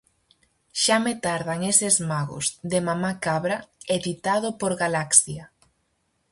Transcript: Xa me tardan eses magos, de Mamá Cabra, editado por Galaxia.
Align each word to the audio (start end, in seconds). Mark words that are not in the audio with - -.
Xa 0.83 0.97
me 1.05 1.13
tardan 1.25 1.61
eses 1.71 1.95
magos, 2.11 2.45
de 2.71 2.79
Mamá 2.87 3.11
Cabra, 3.25 3.57
editado 3.97 4.47
por 4.61 4.71
Galaxia. 4.83 5.43